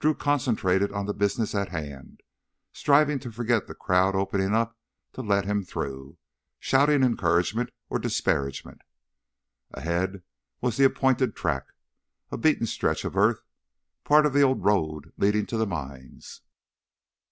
[0.00, 2.24] Drew concentrated on the business at hand,
[2.72, 4.76] striving to forget the crowd opening up
[5.12, 6.18] to let him through,
[6.58, 8.82] shouting encouragement or disparagement.
[9.70, 10.24] Ahead
[10.60, 11.66] was the appointed track,
[12.32, 13.44] a beaten stretch of earth,
[14.02, 16.40] part of the old road leading to the mines.